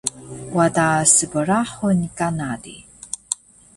wada 0.57 0.89
sbrahun 1.15 1.99
kana 2.17 2.49
di 2.63 2.75